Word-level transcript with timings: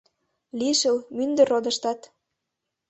Лишыл, 0.59 0.97
мӱндыр 1.15 1.47
родыштат 1.53 1.99